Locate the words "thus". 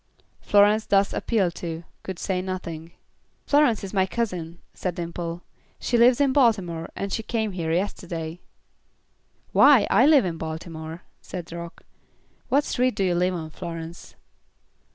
0.87-1.13